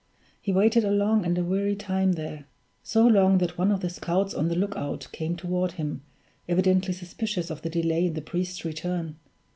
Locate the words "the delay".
7.61-8.07